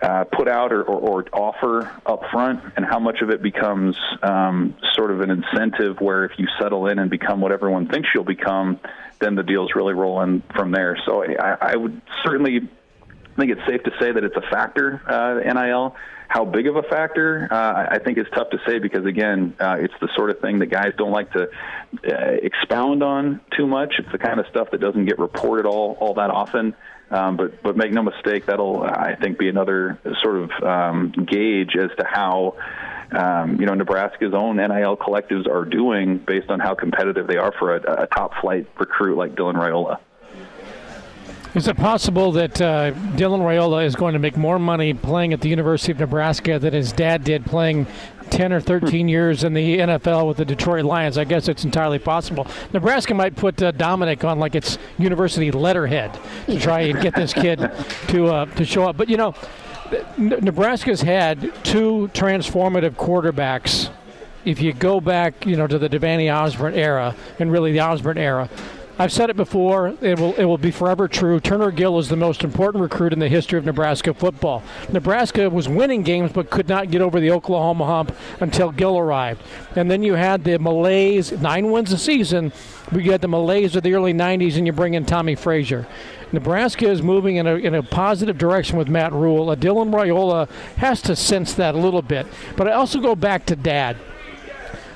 uh, 0.00 0.24
put 0.24 0.48
out 0.48 0.72
or, 0.72 0.82
or, 0.82 1.22
or, 1.22 1.24
offer 1.32 1.88
up 2.06 2.22
front, 2.32 2.60
and 2.76 2.84
how 2.84 2.98
much 2.98 3.20
of 3.20 3.30
it 3.30 3.40
becomes 3.40 3.96
um, 4.22 4.74
sort 4.94 5.12
of 5.12 5.20
an 5.20 5.30
incentive 5.30 6.00
where 6.00 6.24
if 6.24 6.32
you 6.38 6.48
settle 6.60 6.88
in 6.88 6.98
and 6.98 7.08
become 7.08 7.40
what 7.40 7.52
everyone 7.52 7.86
thinks 7.86 8.08
you'll 8.12 8.24
become, 8.24 8.80
then 9.20 9.36
the 9.36 9.44
deal's 9.44 9.70
really 9.76 9.94
rolling 9.94 10.42
from 10.56 10.72
there. 10.72 10.98
So 11.06 11.22
I, 11.22 11.56
I 11.60 11.76
would 11.76 12.02
certainly 12.24 12.68
think 13.36 13.52
it's 13.52 13.66
safe 13.66 13.82
to 13.84 13.92
say 14.00 14.10
that 14.10 14.24
it's 14.24 14.36
a 14.36 14.42
factor, 14.50 15.00
uh, 15.06 15.52
NIL. 15.52 15.94
How 16.32 16.46
big 16.46 16.66
of 16.66 16.76
a 16.76 16.82
factor, 16.82 17.46
uh, 17.50 17.88
I 17.90 17.98
think 17.98 18.16
is 18.16 18.24
tough 18.34 18.48
to 18.52 18.58
say 18.66 18.78
because, 18.78 19.04
again, 19.04 19.54
uh, 19.60 19.76
it's 19.78 19.92
the 20.00 20.08
sort 20.16 20.30
of 20.30 20.40
thing 20.40 20.60
that 20.60 20.66
guys 20.70 20.94
don't 20.96 21.10
like 21.10 21.30
to 21.32 21.42
uh, 21.42 22.38
expound 22.42 23.02
on 23.02 23.42
too 23.54 23.66
much. 23.66 23.96
It's 23.98 24.10
the 24.12 24.18
kind 24.18 24.40
of 24.40 24.46
stuff 24.46 24.70
that 24.70 24.80
doesn't 24.80 25.04
get 25.04 25.18
reported 25.18 25.66
all, 25.66 25.98
all 26.00 26.14
that 26.14 26.30
often. 26.30 26.74
Um, 27.10 27.36
but 27.36 27.62
but 27.62 27.76
make 27.76 27.92
no 27.92 28.02
mistake, 28.02 28.46
that'll 28.46 28.82
I 28.82 29.14
think 29.16 29.38
be 29.38 29.50
another 29.50 29.98
sort 30.22 30.36
of 30.36 30.50
um, 30.62 31.12
gauge 31.12 31.76
as 31.76 31.90
to 31.98 32.06
how 32.10 32.56
um, 33.14 33.60
you 33.60 33.66
know 33.66 33.74
Nebraska's 33.74 34.32
own 34.32 34.56
NIL 34.56 34.96
collectives 34.96 35.46
are 35.46 35.66
doing 35.66 36.16
based 36.16 36.48
on 36.48 36.60
how 36.60 36.74
competitive 36.74 37.26
they 37.26 37.36
are 37.36 37.52
for 37.58 37.76
a, 37.76 38.04
a 38.04 38.06
top 38.06 38.40
flight 38.40 38.66
recruit 38.78 39.18
like 39.18 39.34
Dylan 39.34 39.56
Raiola. 39.56 39.98
Is 41.54 41.68
it 41.68 41.76
possible 41.76 42.32
that 42.32 42.62
uh, 42.62 42.92
Dylan 42.92 43.40
Raiola 43.40 43.84
is 43.84 43.94
going 43.94 44.14
to 44.14 44.18
make 44.18 44.38
more 44.38 44.58
money 44.58 44.94
playing 44.94 45.34
at 45.34 45.42
the 45.42 45.50
University 45.50 45.92
of 45.92 45.98
Nebraska 45.98 46.58
than 46.58 46.72
his 46.72 46.92
dad 46.92 47.24
did 47.24 47.44
playing 47.44 47.86
10 48.30 48.54
or 48.54 48.60
13 48.60 49.06
years 49.06 49.44
in 49.44 49.52
the 49.52 49.76
NFL 49.80 50.26
with 50.26 50.38
the 50.38 50.46
Detroit 50.46 50.86
Lions? 50.86 51.18
I 51.18 51.24
guess 51.24 51.48
it's 51.48 51.62
entirely 51.62 51.98
possible. 51.98 52.46
Nebraska 52.72 53.12
might 53.12 53.36
put 53.36 53.62
uh, 53.62 53.70
Dominic 53.72 54.24
on 54.24 54.38
like 54.38 54.54
its 54.54 54.78
university 54.96 55.50
letterhead 55.50 56.18
to 56.46 56.58
try 56.58 56.80
and 56.80 56.98
get 57.02 57.14
this 57.14 57.34
kid 57.34 57.58
to 58.08 58.28
uh, 58.28 58.46
to 58.46 58.64
show 58.64 58.84
up. 58.84 58.96
But 58.96 59.10
you 59.10 59.18
know, 59.18 59.34
Nebraska's 60.16 61.02
had 61.02 61.52
two 61.64 62.10
transformative 62.14 62.92
quarterbacks. 62.92 63.90
If 64.46 64.62
you 64.62 64.72
go 64.72 65.02
back, 65.02 65.44
you 65.44 65.56
know, 65.56 65.66
to 65.66 65.78
the 65.78 65.90
Devaney 65.90 66.34
Osborne 66.34 66.74
era 66.74 67.14
and 67.38 67.52
really 67.52 67.72
the 67.72 67.80
Osborne 67.80 68.16
era, 68.16 68.48
I've 68.98 69.12
said 69.12 69.30
it 69.30 69.36
before. 69.36 69.96
It 70.02 70.18
will 70.18 70.34
it 70.34 70.44
will 70.44 70.58
be 70.58 70.70
forever 70.70 71.08
true. 71.08 71.40
Turner 71.40 71.70
Gill 71.70 71.98
is 71.98 72.08
the 72.08 72.16
most 72.16 72.44
important 72.44 72.82
recruit 72.82 73.12
in 73.12 73.18
the 73.18 73.28
history 73.28 73.58
of 73.58 73.64
Nebraska 73.64 74.12
football. 74.12 74.62
Nebraska 74.92 75.48
was 75.48 75.68
winning 75.68 76.02
games 76.02 76.30
but 76.32 76.50
could 76.50 76.68
not 76.68 76.90
get 76.90 77.00
over 77.00 77.18
the 77.18 77.30
Oklahoma 77.30 77.86
hump 77.86 78.14
until 78.40 78.70
Gill 78.70 78.98
arrived. 78.98 79.42
And 79.76 79.90
then 79.90 80.02
you 80.02 80.14
had 80.14 80.44
the 80.44 80.58
malaise, 80.58 81.32
nine 81.32 81.70
wins 81.70 81.90
a 81.92 81.98
season. 81.98 82.52
We 82.92 83.04
had 83.04 83.22
the 83.22 83.28
malaise 83.28 83.74
of 83.74 83.82
the 83.82 83.94
early 83.94 84.12
90s, 84.12 84.56
and 84.56 84.66
you 84.66 84.72
bring 84.72 84.92
in 84.92 85.06
Tommie 85.06 85.36
Frazier. 85.36 85.86
Nebraska 86.30 86.90
is 86.90 87.02
moving 87.02 87.36
in 87.36 87.46
a, 87.46 87.54
in 87.54 87.74
a 87.74 87.82
positive 87.82 88.36
direction 88.36 88.76
with 88.76 88.88
Matt 88.88 89.12
Rhule. 89.12 89.46
Dylan 89.56 89.90
Raiola 89.90 90.50
has 90.76 91.00
to 91.02 91.16
sense 91.16 91.54
that 91.54 91.74
a 91.74 91.78
little 91.78 92.02
bit. 92.02 92.26
But 92.56 92.68
I 92.68 92.72
also 92.72 93.00
go 93.00 93.14
back 93.14 93.46
to 93.46 93.56
Dad 93.56 93.96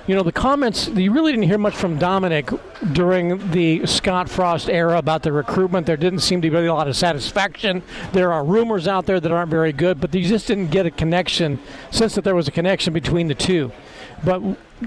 you 0.06 0.14
know, 0.14 0.22
the 0.22 0.32
comments, 0.32 0.86
you 0.88 1.12
really 1.12 1.32
didn't 1.32 1.48
hear 1.48 1.58
much 1.58 1.74
from 1.74 1.98
Dominic 1.98 2.48
during 2.92 3.50
the 3.50 3.84
Scott 3.86 4.28
Frost 4.28 4.68
era 4.68 4.98
about 4.98 5.24
the 5.24 5.32
recruitment. 5.32 5.86
There 5.86 5.96
didn't 5.96 6.20
seem 6.20 6.40
to 6.42 6.50
be 6.50 6.56
a 6.56 6.72
lot 6.72 6.86
of 6.86 6.96
satisfaction. 6.96 7.82
There 8.12 8.32
are 8.32 8.44
rumors 8.44 8.86
out 8.86 9.06
there 9.06 9.18
that 9.18 9.32
aren't 9.32 9.50
very 9.50 9.72
good, 9.72 10.00
but 10.00 10.14
you 10.14 10.24
just 10.24 10.46
didn't 10.46 10.68
get 10.68 10.86
a 10.86 10.92
connection, 10.92 11.58
sense 11.90 12.14
that 12.14 12.22
there 12.22 12.36
was 12.36 12.46
a 12.46 12.52
connection 12.52 12.92
between 12.92 13.26
the 13.26 13.34
two. 13.34 13.72
But 14.24 14.42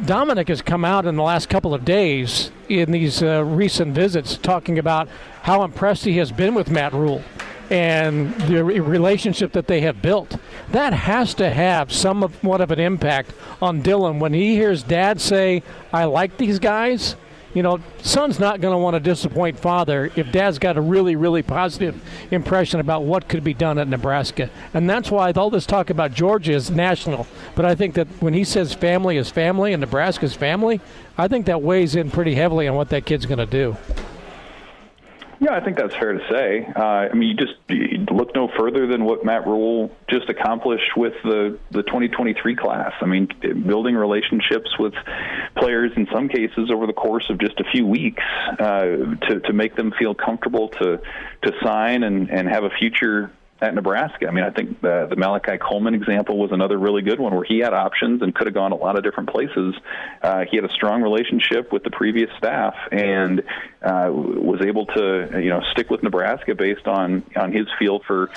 Dominic 0.06 0.48
has 0.48 0.62
come 0.62 0.86
out 0.86 1.06
in 1.06 1.18
the 1.18 1.24
last 1.24 1.50
couple 1.50 1.74
of 1.74 1.84
days 1.84 2.52
in 2.70 2.92
these 2.92 3.22
uh, 3.22 3.44
recent 3.44 3.94
visits 3.94 4.38
talking 4.38 4.80
about 4.80 5.10
how 5.44 5.64
impressed 5.64 6.06
he 6.06 6.18
has 6.18 6.32
been 6.32 6.56
with 6.56 6.70
Matt 6.70 6.94
Rhule 6.94 7.24
and 7.70 8.34
the 8.42 8.64
relationship 8.64 9.52
that 9.54 9.68
they 9.68 9.82
have 9.82 10.02
built. 10.02 10.38
That 10.72 10.94
has 10.94 11.34
to 11.36 11.50
have 11.50 11.92
somewhat 11.92 12.62
of 12.62 12.72
an 12.72 12.80
impact 12.80 13.34
on 13.62 13.84
Dylan 13.84 14.20
when 14.20 14.34
he 14.34 14.56
hears 14.56 14.84
dad 14.84 15.22
say, 15.22 15.64
I 15.94 16.06
like 16.06 16.38
these 16.38 16.60
guys. 16.60 17.16
You 17.54 17.64
know, 17.64 17.80
son's 18.04 18.40
not 18.40 18.62
going 18.62 18.74
to 18.74 18.78
want 18.78 18.94
to 18.94 19.00
disappoint 19.00 19.58
father 19.58 20.12
if 20.16 20.32
dad's 20.32 20.60
got 20.60 20.78
a 20.78 20.82
really, 20.82 21.16
really 21.16 21.42
positive 21.42 22.00
impression 22.30 22.80
about 22.80 23.04
what 23.04 23.28
could 23.28 23.44
be 23.44 23.56
done 23.56 23.80
at 23.80 23.88
Nebraska. 23.88 24.52
And 24.76 24.88
that's 24.88 25.10
why 25.10 25.32
all 25.32 25.50
this 25.50 25.66
talk 25.66 25.90
about 25.90 26.14
Georgia 26.14 26.54
is 26.54 26.70
national. 26.70 27.26
But 27.56 27.66
I 27.66 27.74
think 27.74 27.96
that 27.96 28.08
when 28.20 28.36
he 28.36 28.44
says 28.44 28.74
family 28.74 29.18
is 29.18 29.32
family 29.32 29.74
and 29.74 29.82
Nebraska's 29.82 30.36
family, 30.36 30.80
I 31.18 31.28
think 31.28 31.48
that 31.48 31.64
weighs 31.64 31.96
in 31.96 32.12
pretty 32.12 32.36
heavily 32.36 32.68
on 32.68 32.76
what 32.76 32.90
that 32.90 33.08
kid's 33.08 33.26
going 33.26 33.40
to 33.40 33.48
do. 33.48 33.76
Yeah, 35.42 35.54
I 35.54 35.64
think 35.64 35.78
that's 35.78 35.96
fair 35.96 36.12
to 36.12 36.20
say. 36.30 36.68
Uh, 36.76 36.82
I 36.82 37.14
mean, 37.14 37.30
you 37.30 37.36
just 37.36 38.12
look 38.12 38.36
no 38.36 38.50
further 38.58 38.88
than 38.88 39.06
what 39.06 39.24
Matt 39.24 39.48
Rhule 39.48 39.90
just 40.10 40.30
accomplished 40.30 40.98
with 40.98 41.14
the 41.24 41.58
the 41.72 41.84
2023 41.84 42.58
class. 42.58 42.92
I 43.00 43.06
mean, 43.06 43.30
building 43.66 43.96
relationships 43.96 44.70
with 44.78 44.94
players 45.56 45.94
in 45.96 46.08
some 46.14 46.28
cases 46.28 46.70
over 46.70 46.86
the 46.88 46.94
course 46.94 47.26
of 47.30 47.40
just 47.40 47.58
a 47.62 47.64
few 47.72 47.86
weeks 47.86 48.24
uh, 48.60 48.82
to 49.30 49.40
to 49.46 49.54
make 49.54 49.78
them 49.78 49.94
feel 49.98 50.14
comfortable 50.14 50.70
to 50.82 51.00
to 51.44 51.52
sign 51.64 52.04
and 52.04 52.30
and 52.30 52.50
have 52.50 52.66
a 52.66 52.70
future 52.78 53.32
at 53.62 53.74
Nebraska. 53.76 54.28
I 54.28 54.32
mean, 54.32 54.44
I 54.44 54.52
think 54.52 54.82
the, 54.82 55.08
the 55.10 55.16
Malachi 55.16 55.58
Coleman 55.58 55.94
example 55.94 56.38
was 56.38 56.52
another 56.52 56.78
really 56.78 57.02
good 57.02 57.20
one 57.20 57.34
where 57.36 57.44
he 57.44 57.60
had 57.60 57.74
options 57.74 58.22
and 58.22 58.34
could 58.34 58.48
have 58.48 58.54
gone 58.54 58.72
a 58.72 58.76
lot 58.76 58.98
of 58.98 59.04
different 59.04 59.30
places. 59.30 59.76
Uh, 60.22 60.46
he 60.50 60.56
had 60.56 60.66
a 60.66 60.74
strong 60.74 61.02
relationship 61.02 61.72
with 61.72 61.84
the 61.84 61.92
previous 61.92 62.30
staff 62.38 62.76
and 62.92 63.42
uh, 63.82 64.10
was 64.12 64.62
able 64.66 64.86
to, 64.88 65.42
you 65.42 65.50
know, 65.50 65.62
stick 65.72 65.90
with 65.90 66.04
Nebraska 66.04 66.56
based 66.56 66.88
on 66.88 67.24
on 67.36 67.52
his 67.52 67.68
feel 67.78 68.00
for 68.00 68.30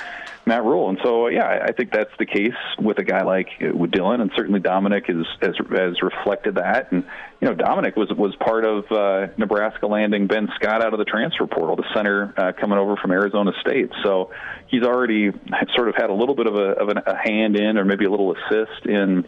Matt 0.44 0.64
Rhule. 0.64 0.88
And 0.88 0.98
so, 1.02 1.28
yeah, 1.28 1.64
I 1.64 1.72
think 1.72 1.92
that's 1.92 2.10
the 2.18 2.26
case 2.26 2.52
with 2.78 2.98
a 2.98 3.04
guy 3.04 3.22
like 3.22 3.48
uh, 3.60 3.76
with 3.76 3.90
Dylan, 3.92 4.20
and 4.20 4.30
certainly 4.34 4.60
Dominic 4.60 5.06
has 5.06 5.26
has, 5.40 5.54
has 5.70 6.02
reflected 6.02 6.56
that. 6.56 6.90
And 6.90 7.04
you 7.42 7.48
know, 7.48 7.54
Dominic 7.54 7.96
was 7.96 8.08
was 8.16 8.36
part 8.36 8.64
of 8.64 8.84
uh, 8.92 9.32
Nebraska 9.36 9.88
landing 9.88 10.28
Ben 10.28 10.48
Scott 10.54 10.80
out 10.80 10.92
of 10.92 11.00
the 11.00 11.04
transfer 11.04 11.48
portal, 11.48 11.74
the 11.74 11.84
center 11.92 12.32
uh, 12.36 12.52
coming 12.52 12.78
over 12.78 12.94
from 12.96 13.10
Arizona 13.10 13.50
State. 13.60 13.90
So 14.04 14.30
he's 14.68 14.84
already 14.84 15.32
sort 15.74 15.88
of 15.88 15.96
had 15.96 16.08
a 16.08 16.14
little 16.14 16.36
bit 16.36 16.46
of 16.46 16.54
a, 16.54 16.70
of 16.78 16.88
a 17.04 17.16
hand 17.16 17.56
in, 17.56 17.78
or 17.78 17.84
maybe 17.84 18.04
a 18.04 18.10
little 18.10 18.32
assist 18.36 18.86
in 18.86 19.24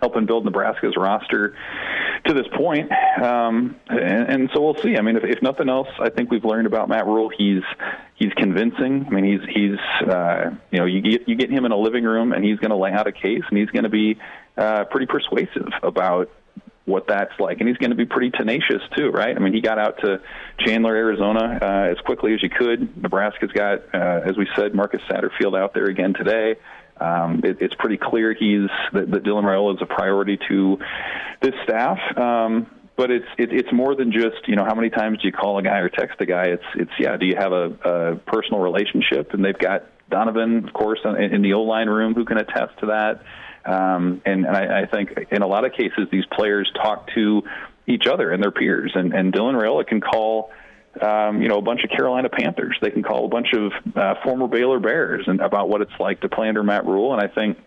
helping 0.00 0.26
build 0.26 0.44
Nebraska's 0.44 0.94
roster 0.96 1.56
to 2.26 2.34
this 2.34 2.46
point. 2.56 2.90
Um, 3.22 3.76
and, 3.86 4.28
and, 4.28 4.50
so 4.52 4.60
we'll 4.60 4.82
see. 4.82 4.96
I 4.96 5.00
mean, 5.00 5.16
if, 5.16 5.22
if, 5.22 5.40
nothing 5.40 5.68
else, 5.68 5.88
I 6.00 6.10
think 6.10 6.32
we've 6.32 6.44
learned 6.44 6.66
about 6.66 6.88
Matt 6.88 7.06
Rhule. 7.06 7.30
He's 7.30 7.62
he's 8.16 8.32
convincing. 8.32 9.06
I 9.06 9.10
mean, 9.10 9.24
he's 9.24 9.54
he's 9.54 10.08
uh, 10.10 10.50
you 10.72 10.80
know 10.80 10.84
you 10.84 11.00
get 11.00 11.28
you 11.28 11.36
get 11.36 11.48
him 11.48 11.64
in 11.64 11.70
a 11.70 11.78
living 11.78 12.02
room 12.02 12.32
and 12.32 12.44
he's 12.44 12.58
going 12.58 12.72
to 12.72 12.76
lay 12.76 12.90
out 12.90 13.06
a 13.06 13.12
case 13.12 13.42
and 13.48 13.56
he's 13.56 13.70
going 13.70 13.84
to 13.84 13.88
be 13.88 14.18
uh, 14.56 14.84
pretty 14.86 15.06
persuasive 15.06 15.68
about 15.84 16.28
what 16.86 17.06
that's 17.08 17.32
like, 17.38 17.58
and 17.60 17.68
he's 17.68 17.76
going 17.78 17.90
to 17.90 17.96
be 17.96 18.06
pretty 18.06 18.30
tenacious 18.30 18.80
too, 18.96 19.10
right? 19.10 19.36
I 19.36 19.38
mean, 19.40 19.52
he 19.52 19.60
got 19.60 19.78
out 19.78 19.98
to 20.04 20.20
Chandler, 20.60 20.94
Arizona, 20.94 21.58
uh, 21.60 21.90
as 21.90 21.98
quickly 22.06 22.32
as 22.32 22.42
you 22.42 22.48
could. 22.48 22.96
Nebraska's 23.02 23.50
got, 23.52 23.82
uh, 23.92 24.20
as 24.24 24.36
we 24.36 24.48
said, 24.56 24.74
Marcus 24.74 25.02
Satterfield 25.10 25.58
out 25.58 25.74
there 25.74 25.86
again 25.86 26.14
today. 26.14 26.54
Um, 26.98 27.42
it, 27.44 27.58
it's 27.60 27.74
pretty 27.74 27.98
clear 27.98 28.32
he's 28.32 28.70
that, 28.92 29.10
that 29.10 29.24
Dylan 29.24 29.44
Raiola 29.44 29.74
is 29.74 29.82
a 29.82 29.86
priority 29.86 30.38
to 30.48 30.78
this 31.42 31.54
staff. 31.64 31.98
Um, 32.16 32.68
but 32.96 33.10
it's 33.10 33.26
it, 33.36 33.52
it's 33.52 33.72
more 33.72 33.94
than 33.94 34.10
just 34.10 34.48
you 34.48 34.56
know 34.56 34.64
how 34.64 34.74
many 34.74 34.88
times 34.88 35.18
do 35.20 35.26
you 35.26 35.32
call 35.32 35.58
a 35.58 35.62
guy 35.62 35.78
or 35.78 35.90
text 35.90 36.20
a 36.20 36.26
guy. 36.26 36.46
It's 36.46 36.64
it's 36.76 36.90
yeah, 36.98 37.16
do 37.16 37.26
you 37.26 37.34
have 37.36 37.52
a, 37.52 37.64
a 37.84 38.16
personal 38.16 38.60
relationship? 38.60 39.34
And 39.34 39.44
they've 39.44 39.58
got 39.58 39.84
Donovan, 40.10 40.66
of 40.66 40.72
course, 40.72 41.00
in, 41.04 41.16
in 41.16 41.42
the 41.42 41.52
O 41.54 41.62
line 41.62 41.88
room 41.88 42.14
who 42.14 42.24
can 42.24 42.38
attest 42.38 42.78
to 42.80 42.86
that. 42.86 43.22
Um, 43.66 44.22
and, 44.24 44.46
and 44.46 44.56
I, 44.56 44.82
I 44.82 44.86
think 44.86 45.10
in 45.30 45.42
a 45.42 45.46
lot 45.46 45.64
of 45.64 45.72
cases 45.72 46.08
these 46.10 46.24
players 46.26 46.70
talk 46.74 47.08
to 47.14 47.42
each 47.86 48.06
other 48.06 48.30
and 48.30 48.42
their 48.42 48.50
peers. 48.50 48.92
And, 48.94 49.12
and 49.12 49.32
Dylan 49.32 49.54
Raiola 49.60 49.86
can 49.86 50.00
call 50.00 50.50
um, 51.00 51.42
you 51.42 51.48
know, 51.48 51.58
a 51.58 51.62
bunch 51.62 51.84
of 51.84 51.90
Carolina 51.90 52.28
Panthers. 52.28 52.78
They 52.80 52.90
can 52.90 53.02
call 53.02 53.26
a 53.26 53.28
bunch 53.28 53.52
of 53.52 53.72
uh, 53.94 54.14
former 54.24 54.48
Baylor 54.48 54.80
Bears 54.80 55.24
and 55.26 55.40
about 55.40 55.68
what 55.68 55.82
it's 55.82 55.98
like 55.98 56.20
to 56.20 56.28
play 56.28 56.48
under 56.48 56.62
Matt 56.62 56.86
Rhule. 56.86 57.12
And 57.12 57.20
I 57.20 57.32
think, 57.32 57.58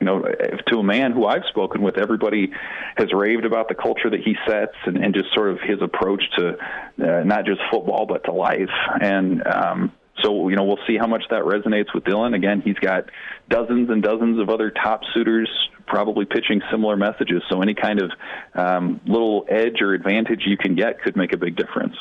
you 0.00 0.06
know, 0.06 0.22
to 0.66 0.78
a 0.78 0.82
man 0.82 1.12
who 1.12 1.26
I've 1.26 1.44
spoken 1.48 1.82
with, 1.82 1.98
everybody 1.98 2.52
has 2.96 3.12
raved 3.12 3.44
about 3.44 3.68
the 3.68 3.74
culture 3.74 4.10
that 4.10 4.20
he 4.20 4.36
sets 4.46 4.74
and, 4.86 4.96
and 4.96 5.14
just 5.14 5.32
sort 5.34 5.50
of 5.50 5.60
his 5.60 5.82
approach 5.82 6.22
to 6.36 6.56
uh, 6.58 7.22
not 7.24 7.46
just 7.46 7.60
football 7.70 8.06
but 8.06 8.24
to 8.24 8.32
life. 8.32 8.70
And 9.00 9.46
um, 9.46 9.92
so, 10.22 10.48
you 10.48 10.56
know, 10.56 10.64
we'll 10.64 10.78
see 10.86 10.96
how 10.96 11.06
much 11.06 11.24
that 11.30 11.42
resonates 11.42 11.94
with 11.94 12.04
Dylan. 12.04 12.34
Again, 12.34 12.62
he's 12.62 12.78
got 12.78 13.10
dozens 13.48 13.90
and 13.90 14.02
dozens 14.02 14.40
of 14.40 14.48
other 14.50 14.70
top 14.70 15.02
suitors 15.14 15.48
probably 15.86 16.24
pitching 16.24 16.60
similar 16.70 16.96
messages. 16.96 17.42
So 17.50 17.62
any 17.62 17.74
kind 17.74 18.00
of 18.00 18.10
um, 18.54 19.00
little 19.06 19.46
edge 19.48 19.80
or 19.80 19.94
advantage 19.94 20.42
you 20.46 20.56
can 20.56 20.74
get 20.74 21.00
could 21.00 21.16
make 21.16 21.32
a 21.32 21.36
big 21.36 21.56
difference. 21.56 21.96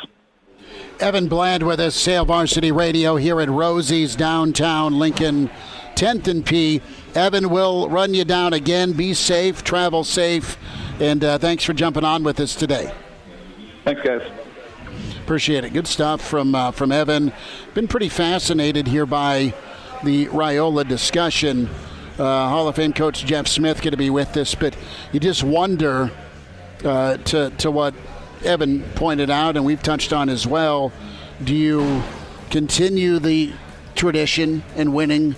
Evan 1.00 1.28
Bland 1.28 1.64
with 1.64 1.80
us, 1.80 2.04
Hail 2.04 2.26
Varsity 2.26 2.72
Radio 2.72 3.16
here 3.16 3.40
at 3.40 3.50
Rosie's 3.50 4.16
downtown 4.16 4.98
Lincoln, 4.98 5.50
10th 5.96 6.28
and 6.28 6.46
P. 6.46 6.82
Evan 7.16 7.50
will 7.50 7.88
run 7.90 8.14
you 8.14 8.26
down 8.26 8.54
again. 8.54 8.94
Be 8.94 9.14
safe, 9.14 9.64
travel 9.64 10.04
safe, 10.04 10.58
and 11.00 11.24
uh, 11.24 11.38
thanks 11.38 11.64
for 11.64 11.74
jumping 11.74 12.04
on 12.04 12.24
with 12.24 12.40
us 12.40 12.56
today. 12.56 12.92
Thanks, 13.86 14.02
guys. 14.02 14.22
Appreciate 15.28 15.66
it. 15.66 15.74
Good 15.74 15.88
stuff 15.88 16.26
from 16.26 16.56
uh, 16.56 16.72
from 16.72 16.90
Evan. 16.90 17.34
Been 17.74 17.90
pretty 17.90 18.08
fascinated 18.08 18.88
here 18.88 19.06
by 19.06 19.54
the 20.02 20.28
Raiola 20.28 20.88
discussion. 20.88 21.68
Uh, 22.18 22.48
Hall 22.48 22.70
of 22.70 22.78
Fame 22.78 22.94
coach 22.94 23.26
Jeff 23.26 23.46
Smith 23.46 23.82
going 23.82 23.92
to 23.92 23.98
be 23.98 24.10
with 24.10 24.38
us, 24.38 24.56
but 24.56 24.78
you 25.12 25.20
just 25.20 25.44
wonder 25.44 26.12
uh, 26.86 27.18
to 27.18 27.50
to 27.58 27.70
what 27.70 27.94
Evan 28.46 28.84
pointed 28.96 29.30
out, 29.30 29.58
and 29.58 29.66
we've 29.66 29.84
touched 29.84 30.14
on 30.14 30.30
as 30.30 30.48
well. 30.48 30.94
Do 31.44 31.54
you 31.54 32.04
continue 32.50 33.20
the 33.20 33.52
tradition 33.96 34.64
in 34.78 34.94
winning 34.94 35.36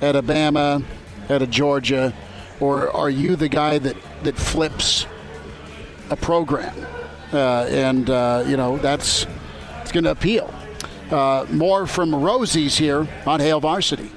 at 0.00 0.16
Alabama, 0.16 0.82
at 1.28 1.42
a 1.42 1.46
Georgia, 1.46 2.12
or 2.58 2.90
are 2.90 3.08
you 3.08 3.36
the 3.36 3.48
guy 3.48 3.78
that, 3.78 3.96
that 4.24 4.34
flips 4.36 5.06
a 6.10 6.16
program? 6.16 6.74
Uh, 7.32 7.66
and, 7.68 8.08
uh, 8.08 8.44
you 8.46 8.56
know, 8.56 8.78
that's 8.78 9.26
it's 9.82 9.92
going 9.92 10.04
to 10.04 10.10
appeal. 10.10 10.52
Uh, 11.10 11.46
more 11.50 11.86
from 11.86 12.14
Rosie's 12.14 12.76
here 12.76 13.06
on 13.26 13.40
Hail 13.40 13.60
Varsity. 13.60 14.10